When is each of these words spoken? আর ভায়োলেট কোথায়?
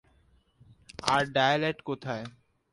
আর 1.03 1.23
ভায়োলেট 1.35 1.77
কোথায়? 1.81 2.25